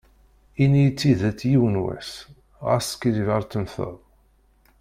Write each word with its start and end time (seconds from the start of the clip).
Ini-yi 0.63 0.91
tidet 0.99 1.39
yiwen 1.49 1.77
was, 1.85 2.09
ɣas 2.65 2.85
skiddib 2.91 3.29
ar 3.35 3.43
temteḍ. 3.51 3.95